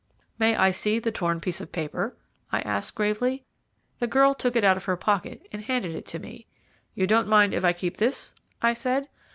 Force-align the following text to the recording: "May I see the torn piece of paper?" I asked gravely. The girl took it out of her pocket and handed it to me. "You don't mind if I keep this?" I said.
"May 0.39 0.55
I 0.55 0.71
see 0.71 0.97
the 0.97 1.11
torn 1.11 1.39
piece 1.39 1.61
of 1.61 1.71
paper?" 1.71 2.17
I 2.51 2.61
asked 2.61 2.95
gravely. 2.95 3.43
The 3.99 4.07
girl 4.07 4.33
took 4.33 4.55
it 4.55 4.63
out 4.63 4.75
of 4.75 4.85
her 4.85 4.97
pocket 4.97 5.47
and 5.51 5.61
handed 5.63 5.93
it 5.93 6.07
to 6.07 6.17
me. 6.17 6.47
"You 6.95 7.05
don't 7.05 7.27
mind 7.27 7.53
if 7.53 7.63
I 7.63 7.73
keep 7.73 7.97
this?" 7.97 8.33
I 8.63 8.73
said. 8.73 9.09